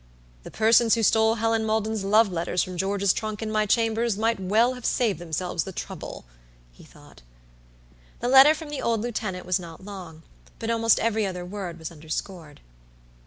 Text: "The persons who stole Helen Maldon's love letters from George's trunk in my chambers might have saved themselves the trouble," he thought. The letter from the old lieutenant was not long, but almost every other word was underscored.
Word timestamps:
"The 0.41 0.49
persons 0.49 0.95
who 0.95 1.03
stole 1.03 1.35
Helen 1.35 1.63
Maldon's 1.63 2.03
love 2.03 2.31
letters 2.31 2.63
from 2.63 2.75
George's 2.75 3.13
trunk 3.13 3.43
in 3.43 3.51
my 3.51 3.67
chambers 3.67 4.17
might 4.17 4.39
have 4.39 4.83
saved 4.83 5.19
themselves 5.19 5.63
the 5.63 5.71
trouble," 5.71 6.25
he 6.71 6.83
thought. 6.83 7.21
The 8.19 8.27
letter 8.27 8.55
from 8.55 8.69
the 8.69 8.81
old 8.81 9.01
lieutenant 9.01 9.45
was 9.45 9.59
not 9.59 9.85
long, 9.85 10.23
but 10.57 10.71
almost 10.71 10.97
every 10.99 11.27
other 11.27 11.45
word 11.45 11.77
was 11.77 11.91
underscored. 11.91 12.61